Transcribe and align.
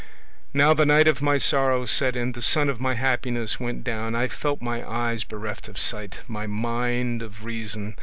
Now 0.51 0.73
the 0.73 0.83
night 0.87 1.07
of 1.07 1.21
my 1.21 1.37
sorrow 1.37 1.85
set 1.85 2.15
in, 2.15 2.31
the 2.31 2.41
sun 2.41 2.69
of 2.71 2.81
my 2.81 2.95
happiness 2.95 3.59
went 3.59 3.83
down, 3.83 4.15
I 4.15 4.29
felt 4.29 4.59
my 4.59 4.83
eyes 4.83 5.23
bereft 5.23 5.67
of 5.67 5.77
sight, 5.77 6.21
my 6.27 6.47
mind 6.47 7.21
of 7.21 7.45
reason. 7.45 7.93